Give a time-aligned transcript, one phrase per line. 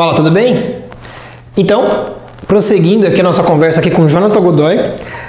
[0.00, 0.76] Fala, tudo bem?
[1.54, 1.86] Então,
[2.46, 4.80] prosseguindo aqui a nossa conversa aqui com Jonathan Godoy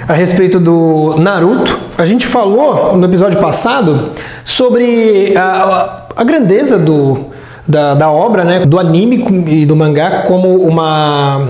[0.08, 1.78] a respeito do Naruto.
[1.98, 4.12] A gente falou no episódio passado
[4.46, 7.26] sobre a, a grandeza do,
[7.68, 11.48] da, da obra, né, do anime e do mangá como uma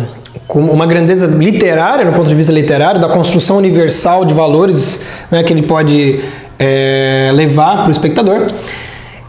[0.49, 5.45] como uma grandeza literária, no ponto de vista literário, da construção universal de valores né,
[5.45, 6.19] que ele pode
[6.59, 8.51] é, levar para o espectador.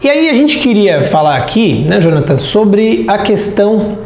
[0.04, 3.96] E aí a gente queria falar aqui, né, Jonathan, sobre a questão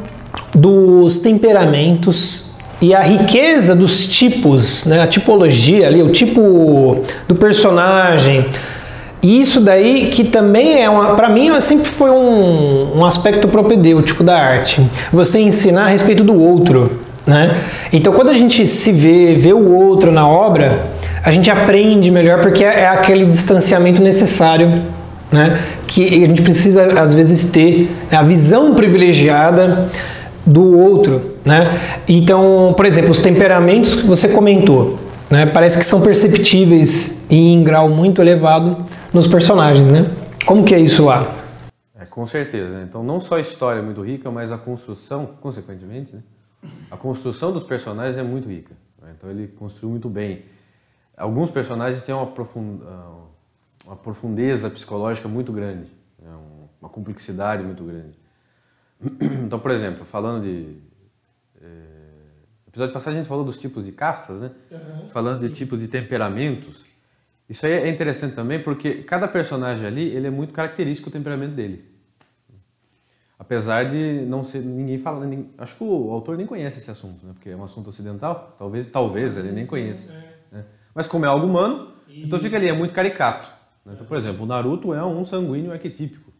[0.55, 2.45] dos temperamentos
[2.80, 8.47] e a riqueza dos tipos, né, a tipologia ali, o tipo do personagem.
[9.21, 14.23] E isso daí que também é uma, para mim sempre foi um, um aspecto propedêutico
[14.23, 14.80] da arte.
[15.12, 17.57] Você ensinar a respeito do outro, né?
[17.93, 20.93] Então quando a gente se vê, vê o outro na obra,
[21.24, 24.96] a gente aprende melhor porque é, é aquele distanciamento necessário
[25.30, 25.59] né?
[25.88, 29.90] Que a gente precisa às vezes ter a visão privilegiada
[30.46, 31.36] do outro.
[31.44, 31.80] Né?
[32.06, 34.98] Então, por exemplo, os temperamentos que você comentou,
[35.30, 35.46] né?
[35.46, 39.88] parece que são perceptíveis em grau muito elevado nos personagens.
[39.88, 40.10] Né?
[40.44, 41.34] Como que é isso lá?
[41.98, 42.68] É, com certeza.
[42.68, 42.86] Né?
[42.86, 46.20] Então, não só a história é muito rica, mas a construção, consequentemente, né?
[46.90, 48.74] a construção dos personagens é muito rica.
[49.02, 49.09] Né?
[49.16, 50.42] Então, ele construiu muito bem.
[51.16, 52.84] Alguns personagens têm uma profunda
[53.88, 55.90] uma profundeza psicológica muito grande,
[56.22, 56.30] né?
[56.78, 58.18] uma complexidade muito grande.
[59.46, 60.76] Então, por exemplo, falando de.
[61.62, 61.68] É,
[62.66, 64.50] episódio passado a gente falou dos tipos de castas, né?
[64.70, 66.84] Uhum, falando de tipos de temperamentos.
[67.48, 71.54] Isso aí é interessante também porque cada personagem ali ele é muito característico do temperamento
[71.54, 71.84] dele.
[73.38, 77.25] Apesar de não ser ninguém fala, ninguém, acho que o autor nem conhece esse assunto,
[77.25, 77.32] né?
[77.32, 80.12] Porque é um assunto ocidental, talvez, talvez ele nem conheça.
[80.12, 80.56] É.
[80.56, 80.64] Né?
[80.94, 83.58] Mas como é algo humano, então fica ali é muito caricato.
[83.88, 83.94] Né?
[83.94, 86.31] Então, por exemplo, o Naruto é um sanguíneo arquetípico.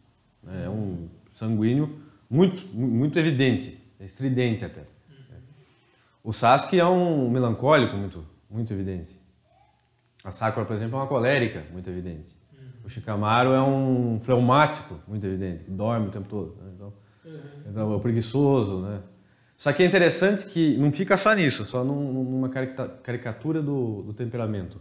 [0.43, 0.65] Né?
[0.65, 1.99] É um sanguíneo
[2.29, 4.83] muito, muito evidente, é estridente até.
[6.23, 9.17] O Sasuke é um melancólico muito, muito evidente.
[10.23, 12.37] A Sakura, por exemplo, é uma colérica muito evidente.
[12.83, 16.55] O Shikamaru é um fleumático muito evidente, que dorme o tempo todo.
[16.61, 16.71] Né?
[16.75, 16.93] Então,
[17.67, 19.01] então, é o preguiçoso, né?
[19.57, 24.79] Só que é interessante que não fica só nisso, só numa caricatura do, do temperamento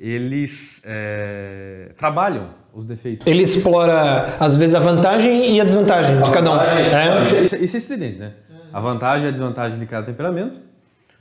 [0.00, 3.26] eles é, trabalham os defeitos.
[3.26, 6.58] Ele explora, às vezes, a vantagem e a desvantagem a de cada um.
[6.58, 7.20] É.
[7.22, 8.32] Isso, isso, é estridente, né?
[8.72, 10.58] A vantagem e a desvantagem de cada temperamento.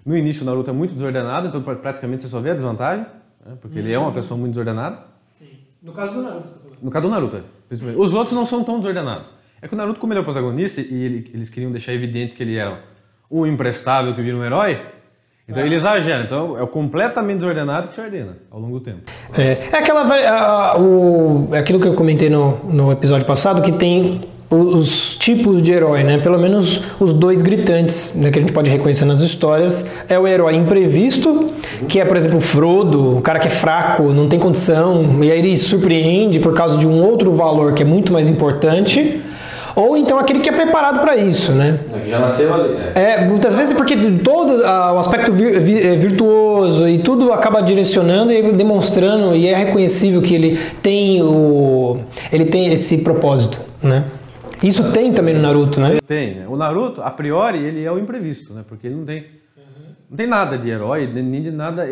[0.05, 3.05] No início, o Naruto é muito desordenado, então praticamente você só vê a desvantagem,
[3.45, 3.57] né?
[3.59, 4.99] porque ele é uma pessoa muito desordenada.
[5.29, 5.49] Sim.
[5.83, 8.01] No caso do Naruto, você tá No caso do Naruto, é, principalmente.
[8.01, 9.29] Os outros não são tão desordenados.
[9.61, 12.33] É que o Naruto, como ele é o protagonista e ele, eles queriam deixar evidente
[12.33, 12.81] que ele era
[13.29, 14.81] um imprestável que vira um herói,
[15.49, 18.99] então ele exagera, então é o completamente desordenado que se ordena ao longo do tempo.
[19.37, 23.71] É, é aquela a, o, é aquilo que eu comentei no, no episódio passado, que
[23.71, 24.21] tem
[24.51, 26.17] os tipos de herói, né?
[26.17, 30.27] Pelo menos os dois gritantes né, que a gente pode reconhecer nas histórias é o
[30.27, 31.51] herói imprevisto,
[31.87, 35.37] que é, por exemplo, Frodo, o cara que é fraco, não tem condição, e aí
[35.37, 39.21] ele surpreende por causa de um outro valor que é muito mais importante
[39.75, 41.79] ou então aquele que é preparado para isso, né?
[41.93, 42.75] É, que já nasceu ali.
[42.95, 43.01] É.
[43.01, 48.51] é, muitas vezes porque todo ah, o aspecto é, virtuoso e tudo acaba direcionando e
[48.53, 51.99] demonstrando e é reconhecível que ele tem o
[52.31, 54.05] ele tem esse propósito, né?
[54.61, 55.99] Isso tem também no Naruto, né?
[56.05, 56.35] Tem.
[56.35, 56.45] Né?
[56.49, 58.63] O Naruto, a priori, ele é o imprevisto, né?
[58.67, 59.25] Porque ele não tem
[60.09, 61.87] não tem nada de herói, nem de nada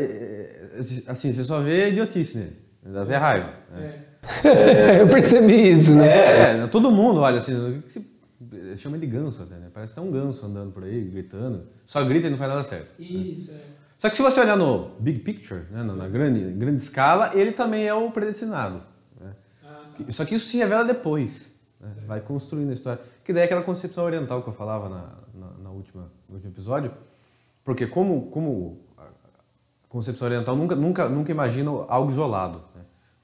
[1.07, 2.57] assim, você só vê idiotice nele.
[2.83, 3.49] Dá até raiva.
[3.75, 3.85] Né?
[3.85, 4.16] É.
[4.99, 6.07] eu percebi isso, né?
[6.07, 7.81] É, é, todo mundo olha assim,
[8.77, 9.69] chama de ganso até, né?
[9.73, 11.63] Parece que tem um ganso andando por aí, gritando.
[11.85, 12.93] Só grita e não faz nada certo.
[12.99, 13.59] Isso, né?
[13.73, 13.77] é.
[13.97, 17.87] Só que se você olhar no big picture, né, na grande, grande escala, ele também
[17.87, 18.83] é o predestinado.
[19.19, 19.31] Né?
[19.63, 20.11] Ah, tá.
[20.11, 21.51] Só que isso se revela depois.
[21.79, 21.91] Né?
[22.05, 23.01] Vai construindo a história.
[23.23, 26.53] Que daí é aquela concepção oriental que eu falava na, na, na última, no último
[26.53, 26.91] episódio.
[27.63, 29.05] Porque como, como a
[29.89, 32.61] concepção oriental nunca, nunca, nunca imagina algo isolado.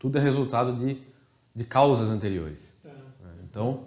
[0.03, 0.97] Tudo é resultado de,
[1.55, 2.67] de causas anteriores.
[2.83, 2.89] Tá.
[3.50, 3.79] Então.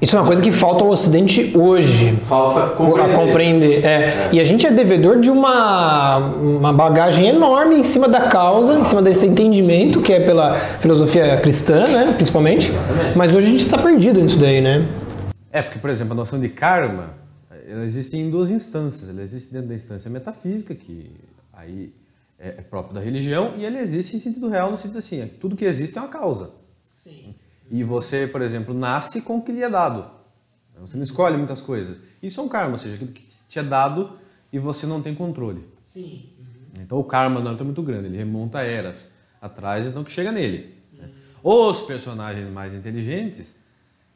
[0.00, 2.16] Isso é uma coisa que falta ao Ocidente hoje.
[2.26, 3.12] Falta compreender.
[3.12, 3.84] A compreender.
[3.84, 3.88] É.
[3.88, 4.30] É.
[4.32, 8.86] E a gente é devedor de uma, uma bagagem enorme em cima da causa, em
[8.86, 12.70] cima desse entendimento, que é pela filosofia cristã, né, principalmente.
[12.70, 13.18] Exatamente.
[13.18, 14.88] Mas hoje a gente está perdido nisso daí, né?
[15.52, 17.10] É, porque, por exemplo, a noção de karma,
[17.68, 19.10] ela existe em duas instâncias.
[19.10, 21.10] Ela existe dentro da instância metafísica, que
[21.52, 21.92] aí
[22.42, 25.26] é, é, próprio da religião e ele existe em sentido real, no sentido assim, é,
[25.26, 26.50] tudo que existe é uma causa.
[26.90, 27.36] Sim.
[27.70, 30.10] E você, por exemplo, nasce com o que lhe é dado.
[30.80, 31.98] Você não escolhe muitas coisas.
[32.20, 34.18] Isso é um karma, ou seja, aquilo que te é dado
[34.52, 35.64] e você não tem controle.
[35.80, 36.30] Sim.
[36.36, 36.82] Uhum.
[36.82, 40.74] Então o karma não é muito grande, ele remonta eras atrás, então que chega nele.
[40.98, 41.68] Uhum.
[41.70, 43.54] Os personagens mais inteligentes,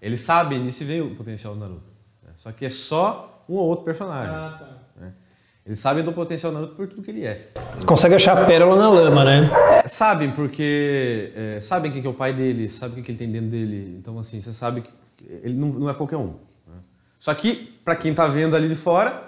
[0.02, 1.92] eles sabem disso e veem o potencial do Naruto.
[2.34, 4.34] Só que é só um ou outro personagem.
[4.34, 4.85] Ah, tá.
[5.66, 7.48] Eles sabem do potencial do Naruto por tudo que ele é.
[7.84, 9.50] Consegue achar a pérola na lama, né?
[9.84, 13.18] É, sabem porque é, sabem quem que é o pai dele, sabem o que, ele
[13.18, 13.96] tem dentro dele.
[14.00, 14.90] Então assim, você sabe que
[15.42, 16.26] ele não, não é qualquer um.
[16.68, 16.76] né?
[17.18, 19.22] Só que para quem tá vendo ali de fora,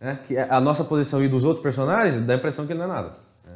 [0.00, 2.86] né, que a nossa posição e dos outros personagens, dá a impressão que ele não
[2.86, 3.08] é nada.
[3.46, 3.52] né?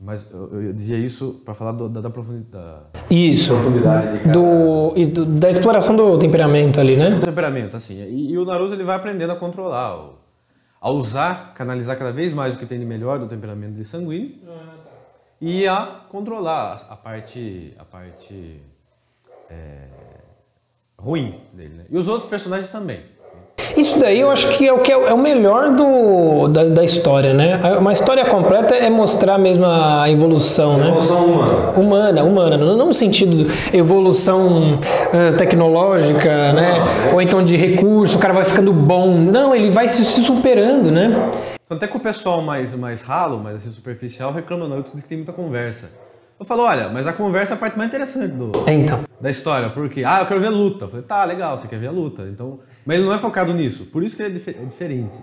[0.00, 2.84] Mas eu, eu dizia isso para falar do- da, da profundidade.
[3.10, 3.48] Isso.
[3.48, 7.10] Profundidade Do, e do- da exploração do temperamento ali, né?
[7.10, 8.02] do temperamento, assim.
[8.02, 10.14] E, e o Naruto ele vai aprendendo a controlar, o-
[10.86, 14.38] a usar, canalizar cada vez mais o que tem de melhor do temperamento de sanguíneo
[15.40, 18.62] e a controlar a, a parte, a parte
[19.50, 19.88] é,
[20.96, 21.86] ruim dele, né?
[21.90, 23.04] E os outros personagens também.
[23.76, 26.84] Isso daí eu acho que é o que é o é melhor do, da, da
[26.84, 27.60] história, né?
[27.78, 30.88] Uma história completa é mostrar mesmo a evolução, né?
[30.90, 31.70] humana.
[31.76, 34.78] Humana, humana, não não no sentido de evolução
[35.12, 36.74] eh, tecnológica, né?
[37.12, 39.16] Ou então de recurso, o cara vai ficando bom.
[39.16, 41.30] Não, ele vai se, se superando, né?
[41.66, 45.08] Então, até que o pessoal mais, mais ralo, mais assim, superficial, reclama que diz que
[45.08, 45.90] tem muita conversa.
[46.38, 49.00] Eu falo, olha, mas a conversa é a parte mais interessante do, É, então.
[49.20, 50.84] da história, porque, ah, eu quero ver luta.
[50.84, 52.22] Eu falei, tá, legal, você quer ver a luta.
[52.30, 55.14] Então, mas ele não é focado nisso, por isso que ele é, dife- é diferente.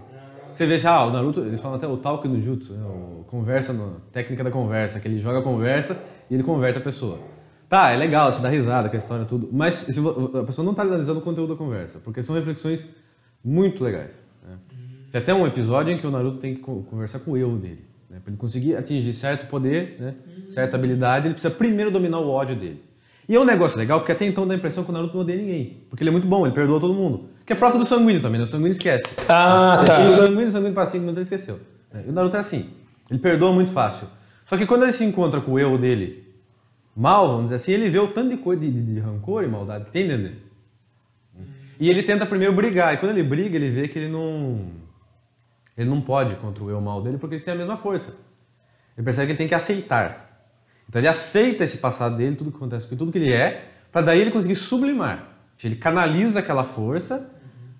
[0.53, 3.23] Você vê assim, ah, o Naruto, eles falam até o talk no jutsu, né, o
[3.27, 5.99] conversa, no, técnica da conversa, que ele joga a conversa
[6.29, 7.17] e ele converte a pessoa.
[7.67, 10.73] Tá, é legal, você dá risada com a história tudo, mas se a pessoa não
[10.73, 12.85] está analisando o conteúdo da conversa, porque são reflexões
[13.43, 14.11] muito legais.
[14.47, 14.57] né.
[15.11, 17.55] Tem até um episódio em que o Naruto tem que co- conversar com o eu
[17.55, 17.83] dele.
[18.09, 18.19] Né?
[18.23, 20.13] Para ele conseguir atingir certo poder, né?
[20.49, 22.83] certa habilidade, ele precisa primeiro dominar o ódio dele.
[23.27, 25.21] E é um negócio legal, porque até então dá a impressão que o Naruto não
[25.21, 25.77] odeia ninguém.
[25.89, 27.29] Porque ele é muito bom, ele perdoa todo mundo.
[27.45, 28.45] Que é próprio do sanguíneo também, né?
[28.45, 29.15] O sanguíneo esquece.
[29.27, 29.99] Ah, Você tá.
[30.09, 31.59] o sanguíneo, o sanguíneo passa 5 minutos ele esqueceu.
[31.91, 32.03] né?
[32.07, 32.69] E o Naruto é assim.
[33.09, 34.07] Ele perdoa muito fácil.
[34.45, 36.23] Só que quando ele se encontra com o eu dele
[36.95, 39.47] mal, vamos dizer assim, ele vê o tanto de coisa de, de- de rancor e
[39.47, 40.41] maldade que tem dentro dele.
[41.79, 42.93] E ele tenta primeiro brigar.
[42.93, 44.67] E quando ele briga, ele vê que ele não.
[45.77, 48.13] Ele não pode contra o eu mal dele porque eles têm a mesma força.
[48.95, 50.47] Ele percebe que ele tem que aceitar.
[50.87, 53.69] Então ele aceita esse passado dele, tudo que acontece com ele, tudo que ele é,
[53.91, 55.32] para daí ele conseguir sublimar.
[55.67, 57.29] Ele canaliza aquela força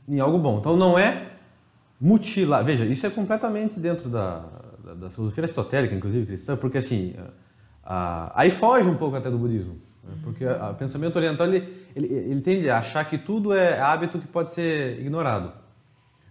[0.07, 0.59] em algo bom.
[0.59, 1.31] Então não é
[1.99, 2.63] mutilar.
[2.63, 4.45] Veja, isso é completamente dentro da,
[4.83, 7.15] da, da filosofia aristotélica, inclusive cristã, porque assim,
[7.85, 9.77] a- a- aí foge um pouco até do budismo.
[10.03, 10.13] né?
[10.23, 14.19] Porque a- o pensamento oriental ele, ele, ele tende a achar que tudo é hábito
[14.19, 15.53] que pode ser ignorado.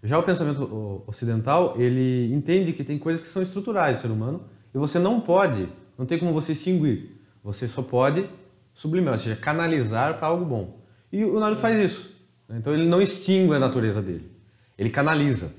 [0.05, 4.43] Já o pensamento ocidental, ele entende que tem coisas que são estruturais do ser humano
[4.75, 7.19] e você não pode, não tem como você extinguir.
[7.43, 8.29] Você só pode
[8.75, 10.82] sublimar, ou seja, canalizar para algo bom.
[11.13, 12.11] E o Naruto faz isso.
[12.51, 14.31] Então ele não extingue a natureza dele,
[14.79, 15.53] ele canaliza.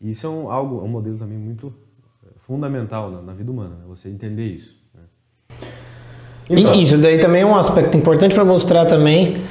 [0.00, 1.72] E isso é um, algo, é um modelo também muito
[2.24, 3.82] eh, fundamental na, na vida humana, né?
[3.86, 4.76] você entender isso.
[4.94, 5.02] né?
[6.48, 9.42] E isso daí também é um aspecto importante para mostrar também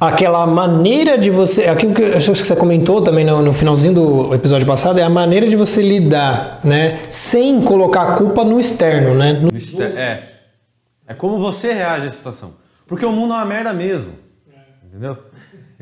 [0.00, 1.64] aquela maneira de você.
[1.68, 5.02] Aquilo que eu acho que você comentou também no, no finalzinho do episódio passado é
[5.02, 7.00] a maneira de você lidar, né?
[7.10, 9.32] Sem colocar a culpa no externo, né?
[9.32, 9.50] No-
[9.82, 10.28] é.
[11.06, 12.54] É como você reage à situação.
[12.86, 14.12] Porque o mundo é uma merda mesmo.
[14.90, 15.16] Entendeu?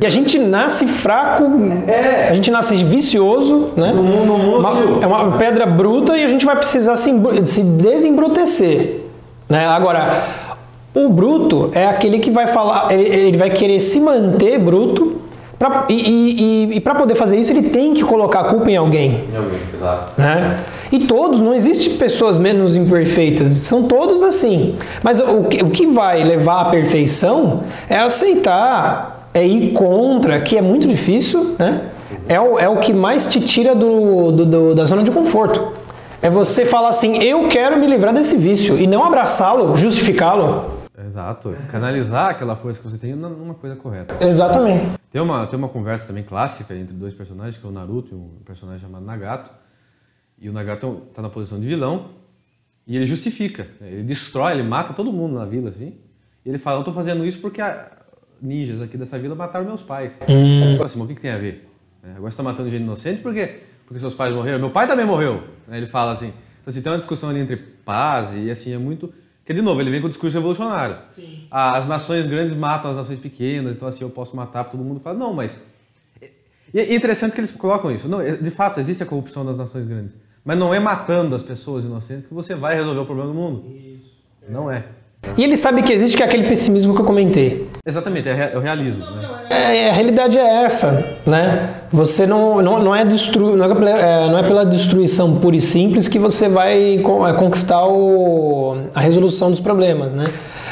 [0.01, 1.45] E a gente nasce fraco,
[1.89, 2.29] É.
[2.29, 3.91] a gente nasce vicioso, né?
[3.91, 7.11] No mundo, no é uma pedra bruta e a gente vai precisar se,
[7.45, 9.01] se desembrutecer.
[9.49, 9.67] Né?
[9.67, 10.23] Agora,
[10.95, 15.18] o bruto é aquele que vai falar, ele, ele vai querer se manter bruto,
[15.59, 18.77] pra, e, e, e, para poder fazer isso ele tem que colocar a culpa em
[18.77, 19.25] alguém.
[19.75, 20.13] Exato.
[20.21, 20.57] Né?
[20.93, 24.77] E todos, não existe pessoas menos imperfeitas, são todos assim.
[25.03, 30.57] Mas o, que, o que vai levar à perfeição é aceitar, é ir contra, que
[30.57, 31.83] é muito difícil, né?
[32.27, 35.73] É o, é o que mais te tira do, do- do- da zona de conforto.
[36.21, 40.65] É você falar assim, eu quero me livrar desse vício, e não abraçá-lo, justificá-lo.
[41.19, 41.53] Exato.
[41.69, 44.15] Canalizar aquela força que você tem numa coisa correta.
[44.25, 44.99] Exatamente.
[45.11, 48.17] Tem uma, tem uma conversa também clássica entre dois personagens, que é o Naruto e
[48.17, 49.51] um personagem chamado Nagato.
[50.41, 52.11] E o Nagato está na posição de vilão
[52.87, 53.67] e ele justifica.
[53.81, 53.89] né?
[53.91, 55.95] Ele destrói, ele mata todo mundo na vila, assim.
[56.45, 57.91] E ele fala, eu tô fazendo isso porque a
[58.41, 60.13] ninjas aqui dessa vila mataram meus pais.
[60.21, 61.69] Aí, tipo assim, mas o que, que tem a ver?
[62.01, 62.15] Né?
[62.17, 63.63] Agora você tá matando gente inocente por quê?
[63.85, 64.61] Porque seus pais morreram.
[64.61, 65.43] Meu pai também morreu.
[65.67, 65.79] Né?
[65.79, 66.29] Ele fala assim.
[66.61, 69.13] Então, assim, tem uma discussão ali entre paz e, assim, é muito...
[69.49, 70.99] Porque, de novo, ele vem com o discurso revolucionário.
[71.07, 71.47] Sim.
[71.51, 75.17] As nações grandes matam as nações pequenas, então assim, eu posso matar, todo mundo fala,
[75.17, 75.59] não, mas...
[76.75, 78.07] E é interessante que eles colocam isso.
[78.11, 80.15] Não, é- de fato, existe a corrupção das nações grandes.
[80.45, 83.65] Mas não é matando as pessoas inocentes que você vai resolver o problema do mundo.
[84.51, 84.85] Não é.
[85.37, 87.69] E ele sabe que existe que é aquele pessimismo que eu comentei.
[87.87, 89.05] Exatamente, é, é o realismo.
[89.07, 89.29] Né?
[89.51, 91.71] É, a realidade é essa, né?
[91.93, 95.57] Você não, não, não, é destru, não, é, pela- é, não é pela destruição pura
[95.57, 100.25] e simples que você vai é, conquistar o, a resolução dos problemas, né?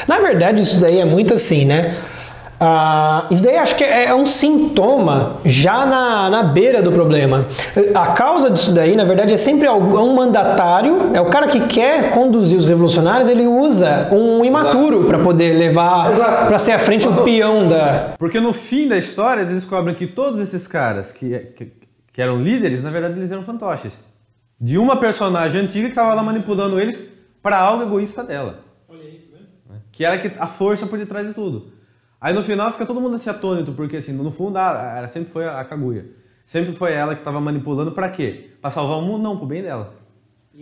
[0.07, 1.95] Na verdade, isso daí é muito assim, né?
[2.59, 7.45] Ah, isso daí acho que é, é um sintoma já na, na beira do problema.
[7.93, 12.09] A causa disso daí, na verdade, é sempre um mandatário, é o cara que quer
[12.09, 16.11] conduzir os revolucionários, ele usa um imaturo para poder levar,
[16.47, 18.15] para ser à frente o peão da.
[18.17, 21.71] Porque no fim da história eles descobrem que todos esses caras que, que,
[22.11, 23.93] que eram líderes, na verdade eles eram fantoches.
[24.59, 26.99] De uma personagem antiga que estava lá manipulando eles
[27.43, 28.61] para algo egoísta dela.
[29.91, 31.76] Que era a força por detrás de tudo.
[32.19, 35.45] Aí no final fica todo mundo assim atônito, porque assim, no fundo ela sempre foi
[35.47, 36.05] a Kaguya.
[36.43, 38.51] Sempre foi ela que estava manipulando para quê?
[38.61, 39.21] Para salvar o mundo?
[39.21, 39.93] Não, pro bem dela.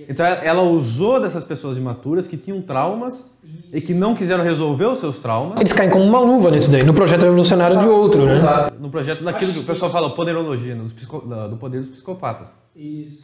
[0.10, 3.32] Então ela usou dessas pessoas imaturas que tinham traumas
[3.72, 5.58] e que não quiseram resolver os seus traumas.
[5.62, 8.42] Eles caem como uma luva nisso daí, no projeto revolucionário de outro, né?
[8.78, 12.48] No projeto daquilo que o pessoal fala, poderologia, do poder dos psicopatas.
[12.78, 13.24] Isso.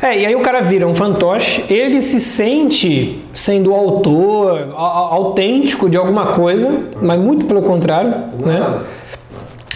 [0.00, 5.98] É, e aí o cara vira um fantoche, ele se sente sendo autor, autêntico de
[5.98, 6.70] alguma coisa,
[7.02, 8.80] mas muito pelo contrário, né?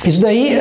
[0.06, 0.58] Isso daí,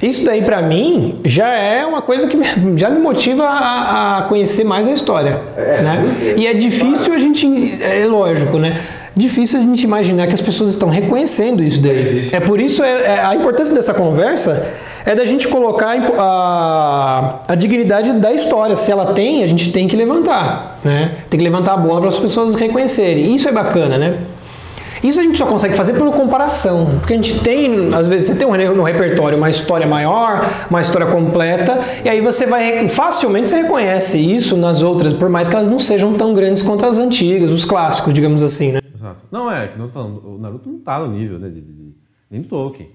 [0.00, 2.38] isso daí para mim já é uma coisa que
[2.76, 6.34] já me motiva a, a conhecer mais a história, é, né?
[6.38, 7.46] E é difícil a gente,
[7.82, 8.80] é lógico, né?
[9.14, 12.30] Difícil a gente imaginar que as pessoas estão reconhecendo isso daí.
[12.32, 14.70] É, por isso é, é, a importância dessa conversa
[15.04, 18.74] é da gente colocar a, a, dignidade da história.
[18.74, 21.10] Se ela tem, a gente tem que levantar, né?
[21.28, 23.34] Tem que levantar a bola para as pessoas reconhecerem.
[23.34, 24.14] Isso é bacana, né?
[25.02, 28.34] Isso a gente só consegue fazer por comparação, porque a gente tem, às vezes, você
[28.36, 33.62] tem no repertório uma história maior, uma história completa, e aí você vai facilmente você
[33.62, 37.50] reconhece isso nas outras, por mais que elas não sejam tão grandes quanto as antigas,
[37.50, 38.81] os clássicos, digamos assim, né?
[39.02, 39.26] Exato.
[39.32, 41.94] Não é, que não tô falando, o Naruto não tá no nível né, de, de,
[42.30, 42.90] nem do Tolkien,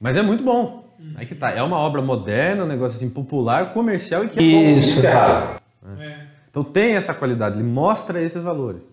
[0.00, 0.86] mas é muito bom.
[1.16, 4.72] Aí que tá, é uma obra moderna, um negócio assim popular, comercial e que é
[4.72, 4.90] Isso.
[4.90, 5.60] Isso é raro.
[5.98, 6.26] É.
[6.50, 8.88] Então tem essa qualidade, ele mostra esses valores.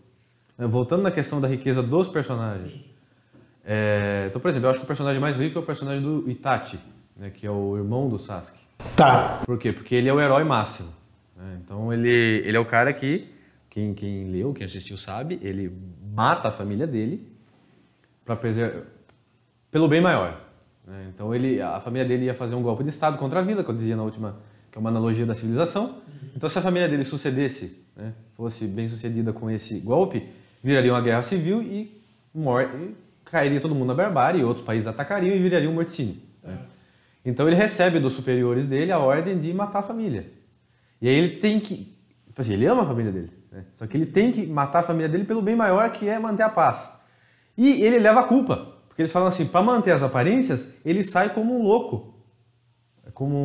[0.58, 2.74] Né, voltando na questão da riqueza dos personagens.
[3.64, 6.30] É, então, por exemplo, eu acho que o personagem mais rico é o personagem do
[6.30, 6.80] Itachi,
[7.18, 8.60] né, que é o irmão do Sasuke.
[8.96, 9.42] Tá.
[9.46, 9.72] Por quê?
[9.72, 10.90] Porque ele é o herói máximo.
[11.36, 11.60] Né?
[11.64, 13.28] Então ele, ele é o cara que,
[13.70, 15.72] quem, quem leu, quem assistiu sabe, ele
[16.16, 17.28] mata a família dele
[18.24, 18.40] para
[19.70, 20.42] pelo bem maior.
[20.88, 21.12] Né?
[21.14, 23.70] Então ele, a família dele ia fazer um golpe de Estado contra a vida, que
[23.70, 24.38] eu dizia na última,
[24.72, 25.98] que é uma analogia da civilização.
[26.36, 30.30] Então se a família dele sucedesse, né, fosse bem sucedida com esse golpe,
[30.64, 32.02] viraria uma guerra civil e,
[32.34, 32.96] e
[33.26, 36.16] cairia todo mundo na barbárie, outros países atacariam e viraria um morticínio.
[36.42, 36.58] Né?
[37.26, 40.32] Então ele recebe dos superiores dele a ordem de matar a família.
[41.02, 41.95] E aí ele tem que.
[42.36, 43.32] Tipo assim, ele ama a família dele.
[43.50, 43.64] Né?
[43.76, 46.44] Só que ele tem que matar a família dele pelo bem maior que é manter
[46.44, 47.00] a paz.
[47.58, 48.74] E ele leva a culpa.
[48.90, 52.14] Porque eles falam assim, para manter as aparências, ele sai como um louco.
[53.14, 53.38] Como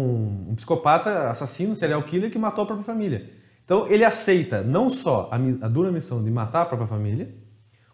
[0.49, 3.31] um, psicopata, assassino, serial killer que matou a própria família.
[3.65, 7.33] Então ele aceita não só a, a dura missão de matar a própria família,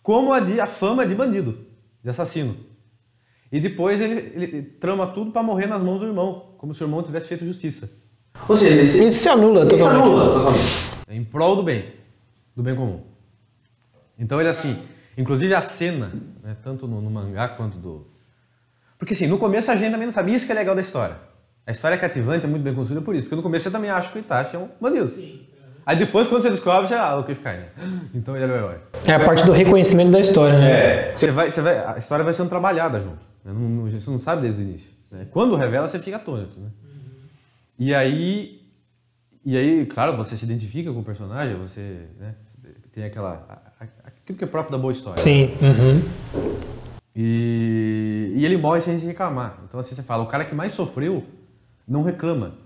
[0.03, 1.59] como a, de, a fama de bandido,
[2.03, 2.57] de assassino.
[3.53, 6.87] E depois ele, ele trama tudo para morrer nas mãos do irmão, como se o
[6.87, 8.06] irmão tivesse feito justiça.
[8.49, 9.05] Ou seja, ele se...
[9.05, 9.97] isso se anula totalmente.
[9.97, 10.87] Isso anula totalmente.
[11.09, 11.85] Em prol do bem,
[12.55, 13.01] do bem comum.
[14.19, 14.83] Então ele assim,
[15.17, 16.13] Inclusive a cena,
[16.43, 18.07] né, tanto no, no, mangá quanto do.
[18.99, 21.17] Porque assim, no começo a gente também não sabia isso que é legal da história.
[21.67, 23.25] A história é cativante, é muito bem construída por isso.
[23.25, 25.09] Porque no começo você também acha que o Itachi é um bandido.
[25.09, 25.41] Sim.
[25.87, 27.67] Aí depois, quando você descobre, já, ah, o queixo cai, né?
[28.13, 28.77] Então ele é o herói.
[29.07, 30.71] É a parte do reconhecimento da história, né?
[30.71, 31.15] É.
[31.17, 33.19] Você vai, você vai, a história vai sendo trabalhada junto.
[33.45, 33.53] Né?
[33.53, 34.91] Não, você não sabe desde o início.
[35.13, 35.27] Né?
[35.31, 36.69] Quando revela, você fica atônito, né?
[37.79, 38.63] E aí,
[39.45, 42.35] e aí, claro, você se identifica com o personagem, você né,
[42.93, 43.63] tem aquela
[44.05, 45.23] aquilo que é próprio da boa história.
[45.23, 45.51] Sim.
[45.63, 46.03] Uhum.
[47.15, 49.61] E, e ele morre sem se reclamar.
[49.65, 51.25] Então, assim, você fala, o cara que mais sofreu
[51.87, 52.59] não reclama.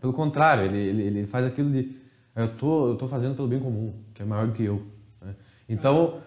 [0.00, 1.96] Pelo contrário, ele, ele, ele faz aquilo de
[2.36, 4.82] eu tô, eu tô fazendo pelo bem comum, que é maior do que eu.
[5.22, 5.34] Né?
[5.66, 6.20] Então,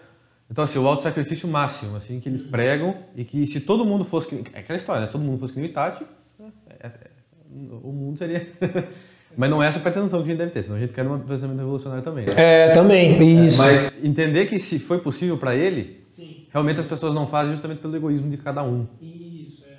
[0.50, 4.42] então assim, o auto-sacrifício máximo, assim, que eles pregam e que se todo mundo fosse...
[4.52, 5.06] É aquela história, né?
[5.06, 6.04] se todo mundo fosse que nem o Itachi,
[6.68, 7.09] é, é,
[7.82, 8.48] o mundo seria...
[9.36, 11.18] Mas não é essa pretensão que a gente deve ter, senão a gente quer um
[11.20, 12.26] pensamento revolucionário também.
[12.26, 12.34] Né?
[12.36, 13.58] É, também, isso.
[13.58, 16.48] mas entender que se foi possível para ele, Sim.
[16.50, 18.88] realmente as pessoas não fazem justamente pelo egoísmo de cada um.
[19.00, 19.76] Isso, é.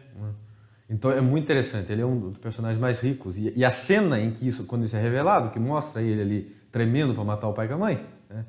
[0.90, 3.38] Então é muito interessante, ele é um dos personagens mais ricos.
[3.38, 6.56] E, e a cena em que isso, quando isso é revelado, que mostra ele ali
[6.72, 8.46] tremendo para matar o pai e a mãe, né?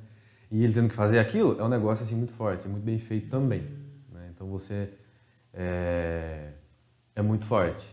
[0.50, 3.28] e ele tendo que fazer aquilo, é um negócio assim muito forte, muito bem feito
[3.28, 3.62] também.
[4.12, 4.30] Né?
[4.34, 4.88] Então você
[5.52, 6.48] é,
[7.16, 7.84] é muito forte.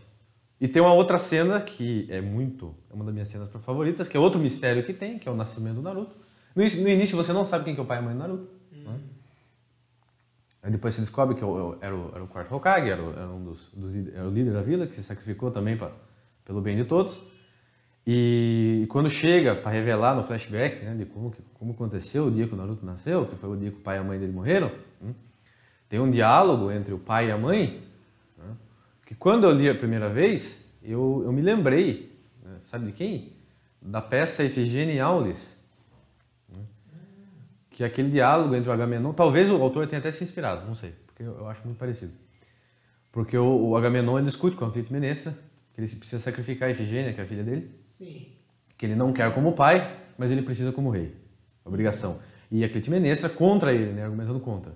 [0.60, 4.16] E tem uma outra cena que é muito, é uma das minhas cenas favoritas, que
[4.16, 6.14] é outro mistério que tem, que é o nascimento do Naruto.
[6.54, 8.18] No, no início você não sabe quem que é o pai e a mãe do
[8.18, 8.48] Naruto.
[8.72, 8.92] Uhum.
[8.92, 9.00] Né?
[10.62, 13.42] Aí depois você descobre que era o, era o quarto Hokage, era, o, era um
[13.42, 15.90] dos, dos, era o líder da vila, que se sacrificou também pra,
[16.44, 17.18] pelo bem de todos.
[18.06, 22.52] E, quando chega para revelar no flashback né, de como, como aconteceu o dia que
[22.52, 24.70] o Naruto nasceu, que foi o dia que o pai e a mãe dele morreram,
[25.02, 25.14] hum,
[25.88, 27.82] tem um diálogo entre o pai e a mãe?
[29.10, 32.58] Que quando eu li a primeira vez, eu, eu me lembrei, né?
[32.62, 33.32] sabe de quem?
[33.82, 35.36] Da peça Efigênia e Aulis.
[36.48, 36.60] Né?
[37.70, 40.76] Que é aquele diálogo entre o Agamenon, talvez o autor tenha até se inspirado, não
[40.76, 42.12] sei, porque eu, eu acho muito parecido.
[43.10, 45.36] Porque o, o Agamenon ele discute com a Clitemnestra
[45.74, 47.68] que ele precisa sacrificar a Efigênia, que é a filha dele.
[47.88, 48.28] Sim.
[48.78, 51.16] Que ele não quer como pai, mas ele precisa como rei.
[51.64, 52.20] Obrigação.
[52.48, 54.72] E a Clitemnestra contra ele, né, argumentando contra.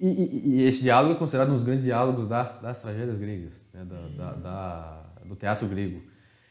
[0.00, 3.52] E, e, e, esse diálogo é considerado um dos grandes diálogos da, das tragédias gregas,
[3.72, 6.02] né, da, da, da, do teatro grego.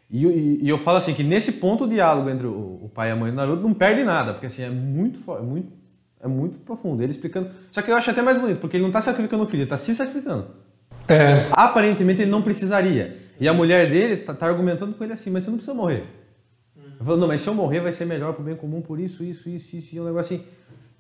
[0.10, 0.26] E,
[0.62, 3.16] e, eu falo assim que nesse ponto o diálogo entre o, o pai e a
[3.16, 5.72] mãe do Naruto não perde nada, porque assim é muito, é muito,
[6.20, 7.02] é muito profundo.
[7.02, 7.50] Ele explicando.
[7.72, 9.64] Só que eu acho até mais bonito, porque ele não está sacrificando o filho, ele
[9.64, 10.48] está se sacrificando.
[11.08, 11.34] É.
[11.52, 13.20] Aparentemente ele não precisaria.
[13.40, 16.06] E a mulher dele está tá argumentando com ele assim, mas você não precisa morrer.
[17.00, 19.00] Eu falo, não, mas se eu morrer vai ser melhor para o bem comum por
[19.00, 20.46] isso, isso, isso, isso, e um negócio assim.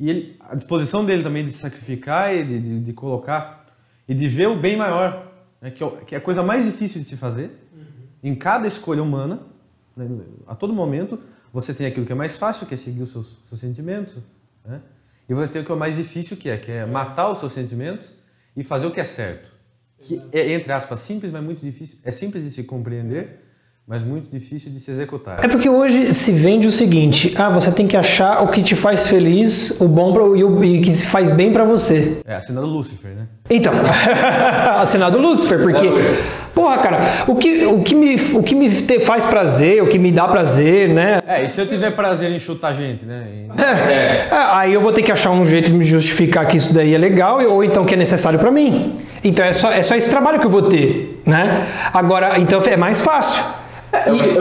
[0.01, 3.67] E ele, a disposição dele também de sacrificar e de, de, de colocar
[4.07, 5.31] e de ver o bem maior,
[5.61, 7.51] né, que, é, que, é, a coisa mais difícil de se fazer.
[7.71, 7.83] Uhum.
[8.23, 9.43] Em cada escolha humana,
[9.95, 10.09] né,
[10.47, 11.19] a todo momento,
[11.53, 14.15] você tem aquilo que é mais fácil, que é seguir os seus, seus sentimentos,
[14.65, 14.81] né?
[15.29, 17.51] e você tem o que é mais difícil, que é, que é matar os seus
[17.51, 18.11] sentimentos
[18.57, 19.51] e fazer o que é certo.
[19.99, 21.99] Que é, entre aspas, simples, mas muito difícil.
[22.03, 23.39] É simples de se compreender,
[23.91, 25.43] mas muito difícil de se executar.
[25.43, 28.73] É porque hoje se vende o seguinte: ah, você tem que achar o que te
[28.73, 32.19] faz feliz, o bom pra, e o e que faz bem para você.
[32.25, 33.27] É, assinado Lúcifer, né?
[33.49, 33.73] Então,
[34.79, 35.89] assinado Lúcifer, porque.
[36.53, 39.99] Porra, cara, o que, o que me, o que me te faz prazer, o que
[39.99, 41.21] me dá prazer, né?
[41.27, 43.25] É, e se eu tiver prazer em chutar gente, né?
[43.29, 43.61] E...
[43.61, 44.37] É, é.
[44.53, 46.97] Aí eu vou ter que achar um jeito de me justificar que isso daí é
[46.97, 48.97] legal, ou então que é necessário para mim.
[49.21, 51.67] Então é só, é só esse trabalho que eu vou ter, né?
[51.93, 53.59] Agora, então é mais fácil.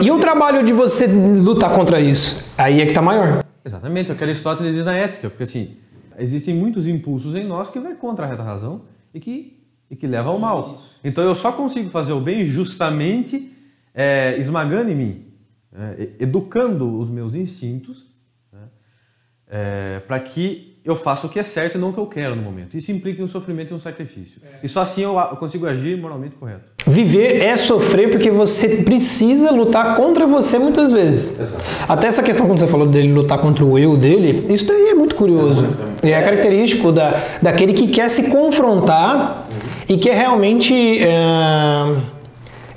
[0.01, 2.43] E, e, o trabalho de você lutar contra isso?
[2.57, 3.43] Aí é que está maior.
[3.63, 5.77] Exatamente, é o que Aristóteles diz na ética, porque assim,
[6.17, 8.81] existem muitos impulsos em nós que vai contra a reta razão
[9.13, 9.59] e que,
[9.89, 10.81] e que leva ao mal.
[11.03, 13.51] Então eu só consigo fazer o bem justamente
[13.93, 15.25] é, esmagando em mim,
[15.73, 18.05] é, educando os meus instintos,
[18.51, 18.67] né,
[19.47, 22.35] é, para que eu faço o que é certo e não o que eu quero
[22.35, 22.75] no momento.
[22.75, 24.41] Isso implica um sofrimento e um sacrifício.
[24.43, 24.65] É.
[24.65, 26.61] E só assim eu consigo agir moralmente correto.
[26.87, 31.39] Viver é sofrer porque você precisa lutar contra você muitas vezes.
[31.39, 31.63] Exato.
[31.87, 34.95] Até essa questão quando você falou dele lutar contra o eu dele, isso daí é
[34.95, 35.67] muito curioso.
[36.01, 39.95] É, é característico da, daquele que quer se confrontar uhum.
[39.95, 40.73] e quer realmente...
[40.99, 42.21] É,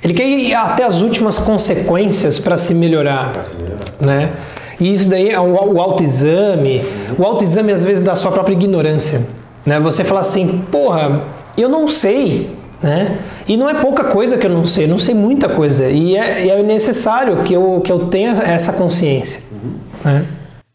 [0.03, 3.31] ele quer ir até as últimas consequências para se melhorar.
[3.31, 3.79] Para se melhorar.
[3.99, 4.31] Né?
[4.79, 6.83] E isso daí é o, o autoexame.
[7.17, 9.25] O autoexame às vezes da sua própria ignorância.
[9.65, 9.79] Né?
[9.79, 11.23] Você fala assim, porra,
[11.57, 12.55] eu não sei.
[12.81, 13.17] Né?
[13.47, 15.89] E não é pouca coisa que eu não sei, eu não sei muita coisa.
[15.89, 19.41] E é, é necessário que eu, que eu tenha essa consciência.
[19.51, 19.79] Uhum.
[20.03, 20.25] Né?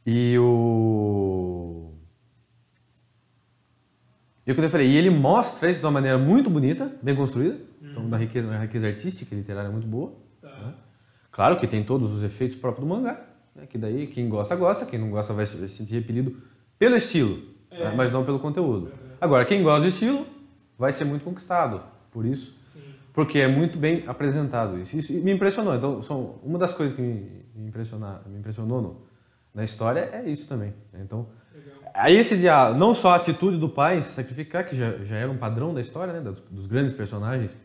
[0.07, 1.93] E o.
[4.47, 7.15] E o que eu falei, e ele mostra isso de uma maneira muito bonita, bem
[7.15, 10.13] construída, então da riqueza, uma riqueza artística e literária muito boa.
[10.43, 10.49] Tá.
[10.49, 10.73] Né?
[11.31, 13.21] Claro que tem todos os efeitos próprios do mangá,
[13.55, 13.67] né?
[13.67, 16.37] Que daí quem gosta, gosta, quem não gosta vai se sentir repelido
[16.79, 17.85] pelo estilo, é.
[17.85, 17.95] né?
[17.97, 18.87] mas não pelo conteúdo.
[18.87, 19.11] Uhum.
[19.21, 20.27] Agora, quem gosta do estilo
[20.79, 22.83] vai ser muito conquistado por isso, Sim.
[23.13, 24.97] porque é muito bem apresentado isso.
[24.97, 25.75] Isso me impressionou.
[25.75, 29.03] Então, são, uma das coisas que me, me, impressiona, me impressionou no,
[29.55, 30.73] na história é isso também.
[30.93, 31.01] Né?
[31.05, 31.29] Então,
[31.93, 35.17] aí esse dia, não só a atitude do pai em se sacrificar, que já, já
[35.17, 36.21] era um padrão da história, né?
[36.21, 37.57] dos, dos grandes personagens,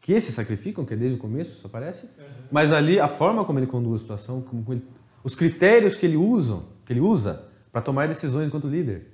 [0.00, 2.24] que se sacrificam, que é desde o começo isso aparece, uhum.
[2.50, 4.84] mas ali a forma como ele conduz a situação, como ele
[5.24, 9.10] os critérios que ele usa, que ele usa para tomar decisões enquanto líder.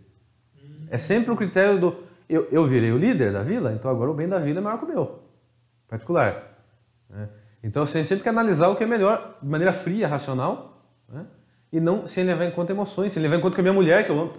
[0.91, 4.15] É sempre o critério do eu, eu virei o líder da vila, então agora o
[4.15, 5.19] bem da vila é maior que o meu,
[5.89, 6.59] particular.
[7.09, 7.29] Né?
[7.61, 11.27] Então você sempre quer analisar o que é melhor de maneira fria, racional, né?
[11.73, 14.05] e não sem levar em conta emoções, sem levar em conta que a minha mulher,
[14.05, 14.33] que eu amo,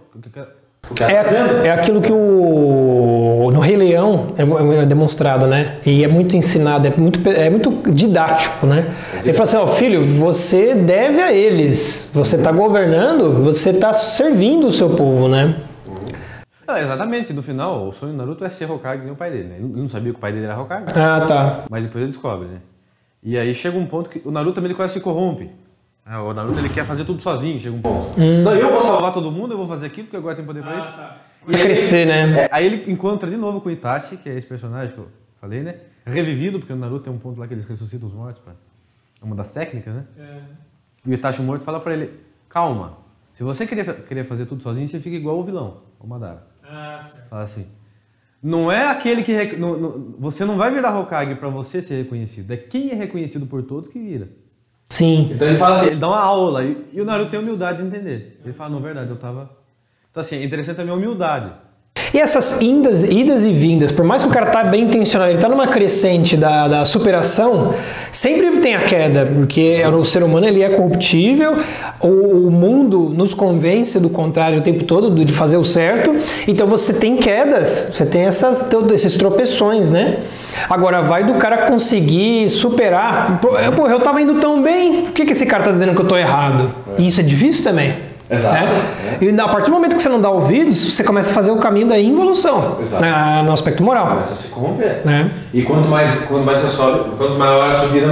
[0.99, 5.77] é, é aquilo que o no Rei Leão é, é, demonstrado, né?
[5.85, 8.93] E é muito ensinado, é muito, é muito didático, né?
[9.23, 12.11] Ele fala assim, ó, filho, você deve a eles.
[12.13, 15.55] Você está governando, você está servindo o seu povo, né?
[16.67, 19.49] Não, exatamente, no final, o sonho do Naruto é ser Hokage nem o pai dele,
[19.49, 19.55] né?
[19.59, 20.85] Ele não sabia que o pai dele era Hokage.
[20.95, 21.63] Ah, tá.
[21.69, 22.59] Mas depois ele descobre, né?
[23.21, 25.49] E aí chega um ponto que o Naruto também quase se corrompe.
[26.05, 28.19] Ah, o Naruto ele quer fazer tudo sozinho, chega um ponto.
[28.19, 28.43] Hum.
[28.43, 30.77] Não, eu vou salvar todo mundo, eu vou fazer aquilo, porque agora tem poder pra
[30.77, 30.91] ah, isso.
[30.91, 31.17] Tá.
[31.47, 32.43] E crescer, né?
[32.43, 35.07] É, aí ele encontra de novo com o Itachi, que é esse personagem que eu
[35.39, 35.75] falei, né?
[36.05, 38.41] Revivido, porque no Naruto tem um ponto lá que eles ressuscitam os mortos.
[38.43, 38.53] Pra...
[39.21, 40.05] É uma das técnicas, né?
[40.17, 40.39] É.
[41.05, 42.11] E o Itachi morto fala pra ele,
[42.49, 42.97] calma,
[43.33, 46.47] se você querer, querer fazer tudo sozinho, você fica igual o vilão, o Madara.
[46.63, 47.29] Ah, certo.
[47.29, 47.67] Fala assim.
[48.41, 49.55] Não é aquele que...
[49.55, 52.51] Não, não, você não vai virar Hokage para você ser reconhecido.
[52.51, 54.29] É quem é reconhecido por todos que vira.
[54.91, 55.31] Sim.
[55.33, 57.87] Então ele fala assim, ele dá uma aula e, e o Naruto tem humildade de
[57.87, 58.41] entender.
[58.43, 59.49] Ele fala, não, verdade, eu tava.
[60.11, 61.53] Então assim, é interessante também a humildade.
[62.13, 65.39] E essas indas, idas e vindas, por mais que o cara tá bem intencionado, ele
[65.39, 67.73] tá numa crescente da, da superação,
[68.11, 71.57] sempre tem a queda, porque o ser humano ele é corruptível,
[72.01, 76.13] o, o mundo nos convence do contrário o tempo todo, de fazer o certo,
[76.47, 80.17] então você tem quedas, você tem essas, esses tropeções, né?
[80.69, 83.39] Agora, vai do cara conseguir superar.
[83.39, 86.07] Pô, eu tava indo tão bem, por que, que esse cara tá dizendo que eu
[86.07, 86.73] tô errado?
[86.97, 88.10] E isso é difícil também.
[88.31, 88.55] Exato.
[88.55, 89.17] Né?
[89.19, 91.57] E a partir do momento que você não dá ouvidos, você começa a fazer o
[91.57, 94.07] caminho da involução né, no aspecto moral.
[94.07, 95.01] Começa a se corromper.
[95.03, 95.29] Né?
[95.53, 98.07] E quanto mais, quanto mais você sobe, quanto maior a subida,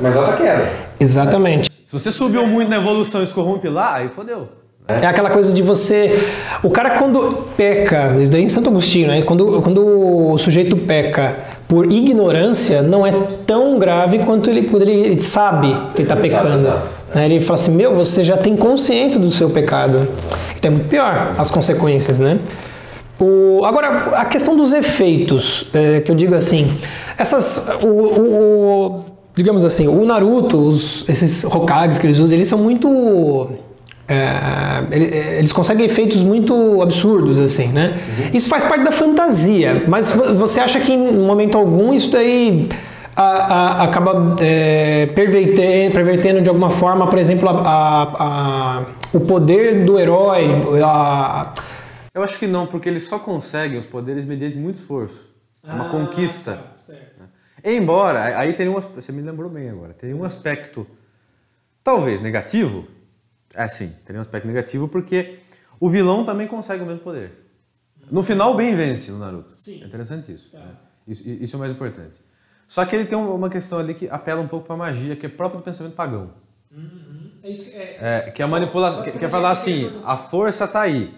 [0.00, 0.68] mais alta a queda.
[0.98, 1.70] Exatamente.
[1.84, 4.48] Se você subiu muito na evolução e se corrompe lá, aí fodeu.
[4.88, 6.18] É aquela coisa de você.
[6.62, 9.20] O cara, quando peca, isso daí em Santo Agostinho, né?
[9.20, 9.86] Quando, quando
[10.32, 11.36] o sujeito peca
[11.68, 13.12] por ignorância, não é
[13.46, 16.72] tão grave quanto ele, quando ele sabe que ele está pecando.
[17.14, 17.26] Né?
[17.26, 20.08] Ele fala assim: Meu, você já tem consciência do seu pecado.
[20.56, 22.38] Então é muito pior as consequências, né?
[23.20, 26.70] O, agora, a questão dos efeitos, é, que eu digo assim,
[27.16, 27.70] essas.
[27.82, 32.58] o, o, o digamos assim, o Naruto, os, esses Hokages que eles usam, eles são
[32.58, 33.48] muito
[34.08, 37.98] é, eles conseguem efeitos muito absurdos, assim, né?
[38.08, 38.30] Uhum.
[38.32, 42.68] Isso faz parte da fantasia, mas você acha que em momento algum isso daí
[43.18, 49.98] a, a, acaba é, pervertendo, pervertendo, de alguma forma, por exemplo, a, o poder do
[49.98, 50.46] herói?
[52.14, 55.28] Eu acho que não, porque eles só conseguem os poderes mediante muito esforço.
[55.64, 56.54] É uma ah, conquista.
[56.54, 57.24] Tá,
[57.64, 60.86] Embora, aí teria um você me lembrou bem agora, teria um aspecto
[61.82, 62.86] talvez negativo,
[63.54, 65.40] é sim, teria um aspecto negativo porque
[65.80, 67.32] o vilão também consegue o mesmo poder.
[68.10, 69.54] No final, o bem vence no Naruto.
[69.54, 69.82] Sim.
[69.82, 70.50] É interessante isso.
[70.52, 70.58] Tá.
[70.58, 70.76] Né?
[71.08, 71.28] isso.
[71.28, 72.27] Isso é o mais importante.
[72.68, 75.24] Só que ele tem uma questão ali que apela um pouco para a magia, que
[75.24, 76.28] é próprio do pensamento pagão.
[76.70, 77.30] Uhum.
[77.42, 77.98] É isso que é.
[78.26, 79.02] é que a manipulação.
[79.02, 81.14] Quer, quer falar assim, a força está aí.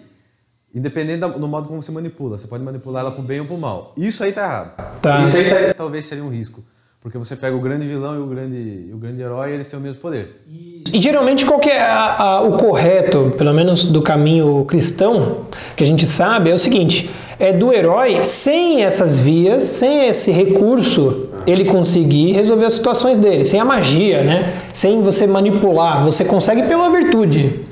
[0.73, 2.37] Independente do modo como você manipula.
[2.37, 3.93] Você pode manipular ela para o bem ou para o mal.
[3.97, 4.99] Isso aí tá errado.
[5.01, 5.21] Tá.
[5.21, 6.63] Isso aí tá, talvez seria um risco.
[7.01, 9.77] Porque você pega o grande vilão e o grande, o grande herói e eles têm
[9.77, 10.43] o mesmo poder.
[10.47, 15.83] E geralmente qual que é a, a, o correto, pelo menos do caminho cristão, que
[15.83, 17.09] a gente sabe, é o seguinte,
[17.39, 23.45] é do herói, sem essas vias, sem esse recurso, ele conseguir resolver as situações dele,
[23.45, 24.69] sem a magia, né?
[24.73, 27.65] Sem você manipular, você consegue pela virtude.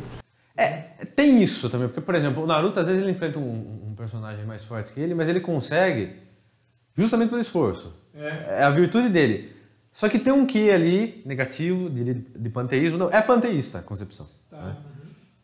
[0.56, 0.68] É,
[1.16, 4.46] tem isso também, porque, por exemplo, o Naruto às vezes ele enfrenta um, um personagem
[4.46, 6.12] mais forte que ele, mas ele consegue
[6.96, 7.94] justamente pelo esforço.
[8.16, 8.60] É.
[8.60, 9.60] é a virtude dele.
[9.92, 12.98] Só que tem um que ali, negativo, de, de panteísmo.
[12.98, 14.26] Não, é panteísta a concepção.
[14.50, 14.58] Tá.
[14.58, 14.76] Né?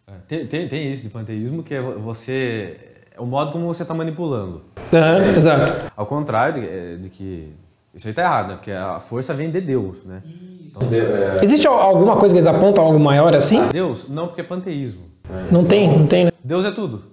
[0.08, 0.16] Uhum.
[0.16, 2.78] É, tem, tem, tem isso de panteísmo, que é você.
[3.12, 4.64] É o modo como você está manipulando.
[4.92, 5.92] É, exato.
[5.96, 7.54] Ao contrário de, é, de, que.
[7.95, 8.55] Isso aí está errado, né?
[8.55, 10.21] Porque a força vem de Deus, né?
[10.65, 11.43] Então, é...
[11.43, 13.65] Existe alguma coisa que eles apontam algo maior assim?
[13.69, 14.10] Deus?
[14.10, 15.05] Não, porque é panteísmo.
[15.49, 16.31] Não tem, não tem, né?
[16.43, 17.03] Deus é tudo.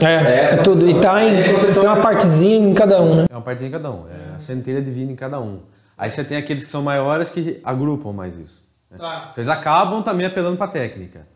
[0.00, 0.88] É, é, é tudo.
[0.88, 3.24] E tá em, tem uma partezinha em cada um, né?
[3.28, 4.04] É uma partezinha em cada um.
[4.08, 5.60] É a centelha divina em cada um.
[5.96, 8.62] Aí você tem aqueles que são maiores que agrupam mais isso.
[8.90, 8.98] Né?
[8.98, 9.30] Tá.
[9.32, 11.26] Então eles acabam também apelando para técnica.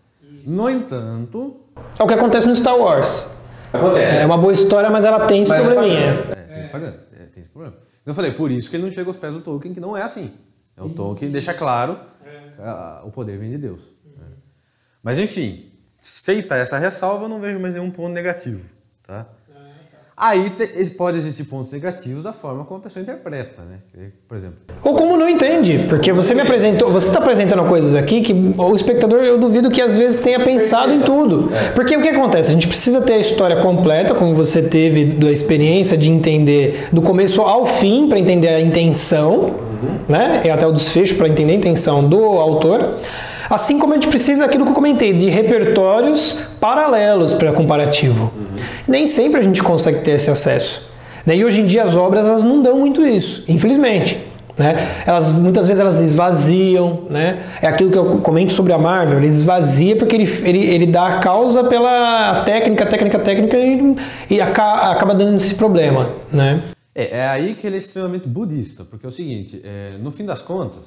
[0.47, 1.57] No entanto.
[1.99, 3.31] É o que acontece no Star Wars.
[3.73, 4.17] Acontece.
[4.17, 6.11] É uma boa história, mas ela tem esse mas é probleminha.
[6.31, 7.75] É, tem, esse é, tem esse problema.
[8.05, 10.03] Eu falei, por isso que ele não chega aos pés do Tolkien, que não é
[10.03, 10.33] assim.
[10.77, 13.81] É o Tolkien deixa claro que o poder vem de Deus.
[14.05, 14.33] Uhum.
[15.03, 18.65] Mas enfim, feita essa ressalva, eu não vejo mais nenhum ponto negativo.
[19.03, 19.27] Tá?
[20.17, 24.11] Aí te, pode existir pontos negativos da forma como a pessoa interpreta, né?
[24.29, 24.57] Por exemplo.
[24.83, 28.75] Ou como não entende, porque você me apresentou, você está apresentando coisas aqui que o
[28.75, 31.55] espectador eu duvido que às vezes tenha pensado em tudo.
[31.55, 31.71] É.
[31.71, 32.51] Porque o que acontece?
[32.51, 37.01] A gente precisa ter a história completa, como você teve da experiência de entender do
[37.01, 39.99] começo ao fim para entender a intenção, uhum.
[40.09, 40.43] né?
[40.45, 42.99] E até o desfecho para entender a intenção do autor.
[43.49, 48.33] Assim como a gente precisa daquilo que eu comentei, de repertórios paralelos para comparativo.
[48.87, 50.83] Nem sempre a gente consegue ter esse acesso.
[51.27, 51.37] Né?
[51.37, 54.19] E hoje em dia as obras elas não dão muito isso, infelizmente.
[54.57, 55.03] Né?
[55.07, 57.43] Elas, muitas vezes elas esvaziam, né?
[57.63, 61.17] é aquilo que eu comento sobre a Marvel, ele esvazia porque ele, ele, ele dá
[61.17, 63.97] a causa pela técnica, técnica, técnica e,
[64.29, 66.11] e acaba, acaba dando esse problema.
[66.31, 66.63] Né?
[66.95, 70.27] É, é aí que ele é extremamente budista, porque é o seguinte, é, no fim
[70.27, 70.83] das contas,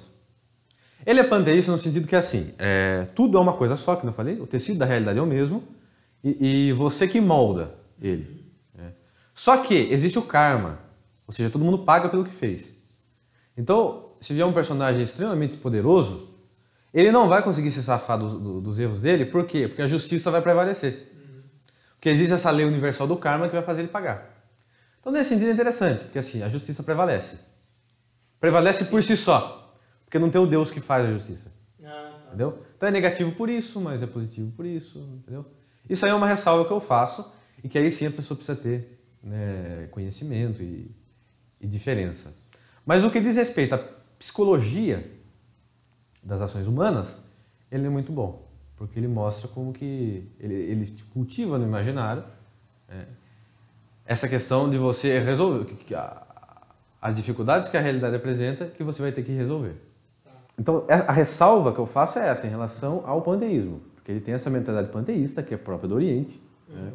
[1.04, 4.14] ele é panteísta no sentido que, assim, é, tudo é uma coisa só, que eu
[4.14, 5.64] falei, o tecido da realidade é o mesmo,
[6.24, 7.70] e, e você que molda
[8.02, 8.46] ele.
[8.78, 8.92] É.
[9.34, 10.80] Só que existe o karma,
[11.28, 12.76] ou seja, todo mundo paga pelo que fez.
[13.58, 16.30] Então, se vier um personagem extremamente poderoso,
[16.94, 19.68] ele não vai conseguir se safar do, do, dos erros dele, por quê?
[19.68, 21.12] Porque a justiça vai prevalecer.
[21.96, 24.34] Porque existe essa lei universal do karma que vai fazer ele pagar.
[25.00, 27.40] Então, nesse sentido, é interessante, porque assim, a justiça prevalece.
[28.40, 29.76] Prevalece por si só.
[30.06, 31.52] Porque não tem o Deus que faz a justiça.
[31.84, 32.28] Ah, tá.
[32.28, 32.64] Entendeu?
[32.78, 35.00] Então é negativo por isso, mas é positivo por isso.
[35.00, 35.46] Entendeu?
[35.90, 37.30] Isso aí é uma ressalva que eu faço.
[37.66, 40.92] E que aí sim a pessoa precisa ter né, conhecimento e,
[41.60, 42.32] e diferença.
[42.86, 43.80] Mas o que diz respeito à
[44.20, 45.04] psicologia
[46.22, 47.18] das ações humanas,
[47.72, 48.48] ele é muito bom,
[48.78, 52.24] porque ele mostra como que ele, ele cultiva no imaginário
[52.88, 53.06] é,
[54.06, 55.66] essa questão de você resolver
[57.02, 59.74] as dificuldades que a realidade apresenta que você vai ter que resolver.
[60.56, 64.36] Então, a ressalva que eu faço é essa em relação ao panteísmo, porque ele tem
[64.36, 66.94] essa mentalidade panteísta que é própria do Oriente, né?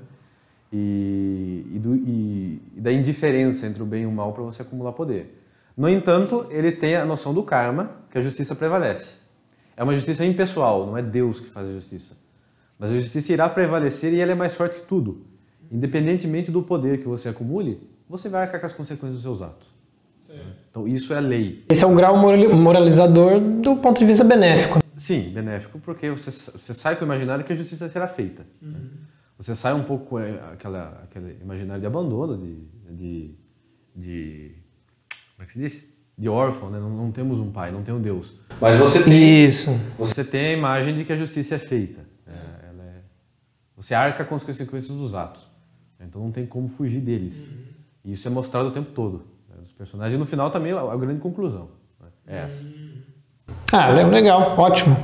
[0.73, 4.63] E, e, do, e, e, da indiferença entre o bem e o mal para você
[4.63, 5.43] acumular poder.
[5.77, 9.21] No entanto, ele tem a noção do karma, que a justiça prevalece.
[9.77, 12.17] É uma justiça impessoal, não é Deus que faz a justiça.
[12.79, 15.27] Mas a justiça irá prevalecer e ela é mais forte que tudo.
[15.71, 19.69] Independentemente do poder que você acumule, você vai arcar com as consequências dos seus atos.
[20.71, 21.65] Então isso é lei.
[21.69, 24.79] Esse é um grau moralizador do ponto de vista benéfico.
[24.97, 28.47] Sim, benéfico, porque você, você sai com o imaginário que a justiça será feita.
[28.63, 28.71] Uhum.
[28.71, 28.81] Né?
[29.41, 30.19] Você sai um pouco com
[30.53, 32.59] aquela, aquele imaginário de abandono, de,
[32.91, 33.35] de,
[33.97, 34.55] de
[35.35, 35.83] como é que se diz?
[36.19, 36.79] De órfão, né?
[36.79, 38.35] não, não temos um pai, não tem um Deus.
[38.61, 39.71] Mas você tem, Isso.
[39.99, 42.03] você tem a imagem de que a justiça é feita.
[42.27, 43.01] É, é,
[43.75, 45.49] você arca com as consequências dos atos.
[45.99, 47.47] Então não tem como fugir deles.
[47.47, 47.59] Uhum.
[48.05, 49.25] E isso é mostrado o tempo todo.
[49.49, 49.57] Né?
[49.65, 50.15] Os personagens.
[50.15, 51.71] E no final também a, a grande conclusão.
[51.99, 52.09] Né?
[52.27, 52.67] É essa.
[53.73, 54.95] Ah, legal, ótimo.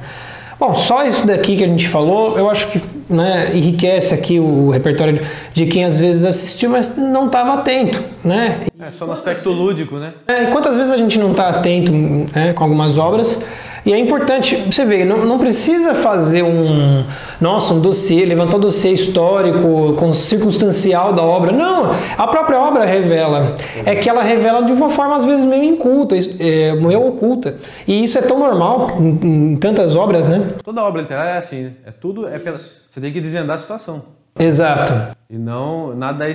[0.59, 4.71] Bom, só isso daqui que a gente falou, eu acho que né, enriquece aqui o
[4.71, 5.21] repertório
[5.53, 8.63] de quem às vezes assistiu, mas não estava atento, né?
[8.79, 10.15] É, só no aspecto lúdico, né?
[10.27, 13.45] É, e quantas vezes a gente não está atento né, com algumas obras
[13.87, 17.05] e é importante, você vê, não, não precisa fazer um,
[17.41, 21.53] nossa, um dossiê, levantar um dossiê histórico, com circunstancial da obra.
[21.53, 23.55] Não, a própria obra revela.
[23.85, 27.59] É que ela revela de uma forma às vezes meio inculta, é, meio oculta.
[27.87, 30.55] E isso é tão normal em, em tantas obras, né?
[30.65, 31.73] Toda obra literária é assim, né?
[31.87, 32.59] É tudo, é pela,
[32.97, 34.07] você tem que desvendar a situação.
[34.39, 35.15] Exato.
[35.29, 36.35] E não, nada é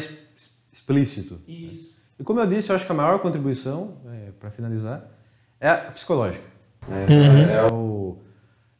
[0.71, 1.39] explícito.
[1.47, 1.89] Isso.
[2.19, 5.04] E como eu disse, eu acho que a maior contribuição, é, para finalizar,
[5.60, 6.43] é a psicológica.
[6.88, 7.08] Né?
[7.10, 7.41] Uhum.
[7.50, 8.17] É, o,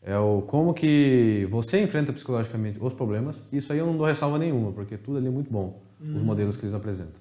[0.04, 3.36] é o como que você enfrenta psicologicamente os problemas.
[3.52, 6.18] Isso aí eu não dou ressalva nenhuma, porque tudo ali é muito bom, uhum.
[6.18, 7.20] os modelos que eles apresentam.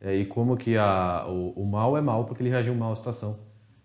[0.00, 2.96] É, e como que a, o, o, mal é mal porque ele reagiu mal à
[2.96, 3.36] situação,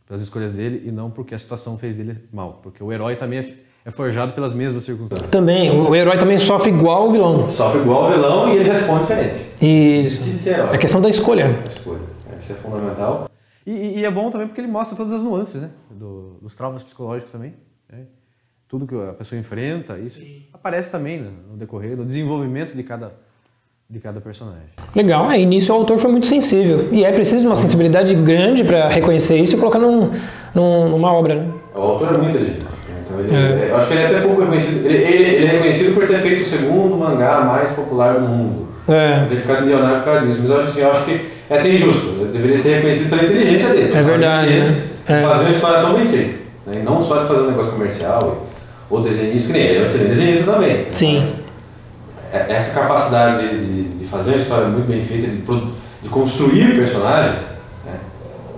[0.07, 2.61] pelas escolhas dele, e não porque a situação fez dele mal.
[2.63, 3.55] Porque o herói também é,
[3.85, 5.29] é forjado pelas mesmas circunstâncias.
[5.29, 7.49] Também, o herói também sofre igual o vilão.
[7.49, 9.45] Sofre igual o vilão e ele responde diferente.
[9.61, 10.49] Isso.
[10.49, 11.59] É a questão da escolha.
[11.63, 11.99] A escolha.
[12.39, 13.29] Isso é fundamental.
[13.65, 15.69] E, e, é bom também porque ele mostra todas as nuances, né?
[15.89, 17.53] Do, dos traumas psicológicos também.
[17.89, 17.99] Né?
[18.67, 20.43] Tudo que a pessoa enfrenta, isso Sim.
[20.51, 21.29] aparece também né?
[21.49, 23.13] no decorrer, no desenvolvimento de cada,
[23.89, 24.67] de cada personagem.
[24.93, 26.89] Legal, é, início o autor foi muito sensível.
[26.91, 30.11] E é preciso uma sensibilidade grande para reconhecer isso e colocar num,
[30.53, 31.53] num, numa obra, né?
[31.73, 32.72] O autor é muito inteligente.
[33.13, 33.69] Então ele, é.
[33.69, 34.85] Eu acho que ele é até pouco reconhecido.
[34.85, 38.67] Ele, ele, ele, é reconhecido por ter feito o segundo mangá mais popular do mundo.
[38.87, 39.25] É.
[39.29, 40.39] Ter ficado milionário por causa disso.
[40.41, 42.07] Mas eu acho, assim, eu acho que é até injusto.
[42.19, 43.93] Ele deveria ser reconhecido pela inteligência dele.
[43.95, 44.83] É verdade, né?
[45.07, 45.21] É.
[45.21, 46.35] Fazer uma história tão bem feita.
[46.65, 46.79] Né?
[46.79, 48.47] E não só de fazer um negócio comercial
[48.89, 49.77] ou desenhista, que nem ele.
[49.77, 50.87] É um excelente desenhista também.
[50.91, 51.23] Sim.
[52.31, 56.75] É, essa capacidade de, de, de, fazer uma história muito bem feita, de, de construir
[56.75, 57.37] personagens,
[57.85, 57.93] né?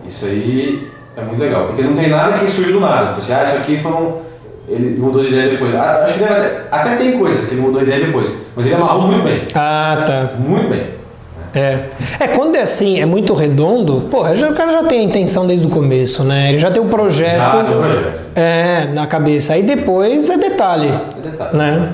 [0.08, 1.66] isso aí é muito legal.
[1.66, 3.20] Porque não tem nada que surge do nada.
[3.20, 4.25] Você acha que foi um
[4.68, 5.74] ele mudou de ideia depois.
[5.76, 9.04] Acho que até, até tem coisas que ele mudou de ideia depois, mas ele amarrou
[9.04, 9.42] muito bem.
[9.54, 10.30] Ah, tá.
[10.40, 10.96] Muito bem.
[11.54, 11.86] É.
[12.20, 15.66] é, quando é assim, é muito redondo, pô, o cara já tem a intenção desde
[15.66, 16.50] o começo, né?
[16.50, 18.20] Ele já tem o um projeto, já tem um projeto.
[18.36, 19.54] É, na cabeça.
[19.54, 20.90] Aí depois é detalhe.
[20.90, 21.58] É detalhe.
[21.58, 21.90] Né?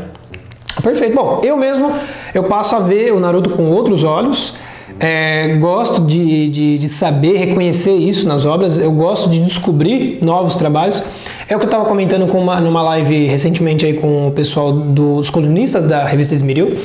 [0.81, 1.15] Perfeito.
[1.15, 1.93] Bom, eu mesmo,
[2.33, 4.55] eu passo a ver o Naruto com outros olhos.
[5.03, 10.55] É, gosto de, de, de, saber reconhecer isso nas obras, eu gosto de descobrir novos
[10.55, 11.03] trabalhos.
[11.49, 14.71] É o que eu estava comentando com uma, numa live recentemente aí com o pessoal
[14.71, 16.77] dos colunistas da revista Esmeril.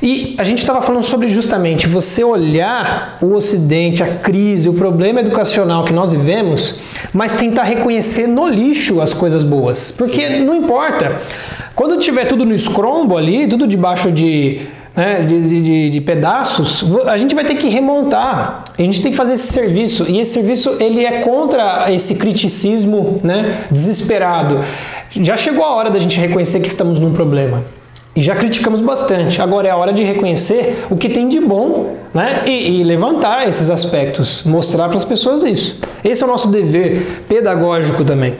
[0.00, 5.18] E a gente estava falando sobre justamente você olhar o Ocidente, a crise, o problema
[5.18, 6.76] educacional que nós vivemos,
[7.12, 9.90] mas tentar reconhecer no lixo as coisas boas.
[9.90, 11.20] Porque não importa.
[11.74, 14.60] Quando tiver tudo no escrombo ali, tudo debaixo de
[14.98, 18.64] né, de, de, de, pedaços, a gente vai ter que remontar.
[18.76, 20.04] A gente tem que fazer esse serviço.
[20.08, 24.60] E esse serviço ele é contra esse criticismo né, desesperado.
[25.12, 27.64] Já chegou a hora da gente reconhecer que estamos num problema.
[28.16, 29.40] E já criticamos bastante.
[29.40, 32.42] Agora é a hora de reconhecer o que tem de bom né?
[32.44, 35.78] e, e levantar esses aspectos, mostrar para as pessoas isso.
[36.02, 38.34] Esse é o nosso dever pedagógico também.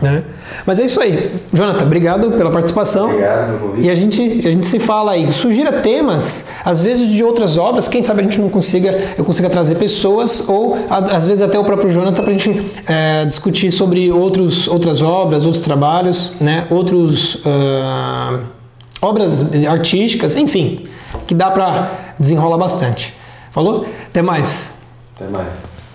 [0.00, 0.22] Né?
[0.64, 1.30] Mas é isso aí.
[1.52, 3.06] Jonathan, obrigado pela participação.
[3.10, 3.74] Obrigado.
[3.78, 5.32] E a gente, a gente se fala aí.
[5.32, 9.50] Sugira temas, às vezes de outras obras, quem sabe a gente não consiga, eu consiga
[9.50, 14.12] trazer pessoas, ou às vezes até o próprio Jonathan para a gente é, discutir sobre
[14.12, 16.66] outros, outras obras, outros trabalhos, né?
[16.70, 17.36] outros.
[17.36, 18.62] Uh,
[19.02, 20.86] obras artísticas, enfim,
[21.26, 23.12] que dá para desenrolar bastante.
[23.50, 23.84] Falou?
[24.06, 24.78] Até mais.
[25.16, 25.71] Até mais.